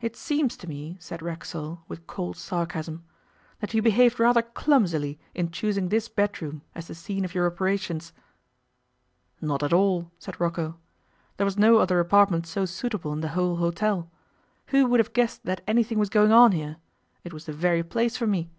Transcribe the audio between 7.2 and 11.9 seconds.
of your operations.' 'Not at all,' said Rocco. 'There was no